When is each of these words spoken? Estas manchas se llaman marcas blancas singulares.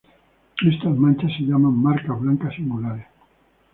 Estas 0.67 0.97
manchas 0.97 1.31
se 1.37 1.43
llaman 1.43 1.77
marcas 1.79 2.19
blancas 2.19 2.55
singulares. 2.55 3.05